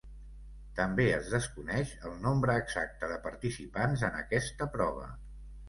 També 0.79 1.05
es 1.17 1.29
desconeix 1.33 1.91
el 2.11 2.17
nombre 2.25 2.57
exacte 2.63 3.13
de 3.13 3.21
participants 3.29 4.07
en 4.11 4.21
aquesta 4.25 4.73
prova. 4.81 5.09